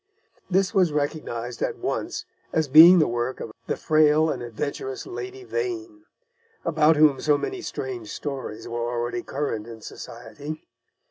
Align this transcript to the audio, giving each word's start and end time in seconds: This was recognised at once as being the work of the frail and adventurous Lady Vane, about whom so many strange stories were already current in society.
This 0.49 0.73
was 0.73 0.91
recognised 0.91 1.61
at 1.61 1.77
once 1.77 2.25
as 2.51 2.67
being 2.67 2.97
the 2.97 3.07
work 3.07 3.39
of 3.39 3.51
the 3.67 3.77
frail 3.77 4.31
and 4.31 4.41
adventurous 4.41 5.05
Lady 5.05 5.43
Vane, 5.43 6.05
about 6.65 6.95
whom 6.95 7.21
so 7.21 7.37
many 7.37 7.61
strange 7.61 8.09
stories 8.11 8.67
were 8.67 8.89
already 8.89 9.21
current 9.21 9.67
in 9.67 9.79
society. 9.81 10.65